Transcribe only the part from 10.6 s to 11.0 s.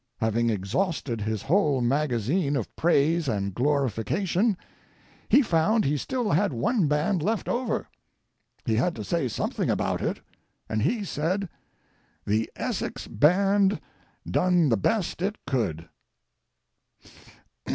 and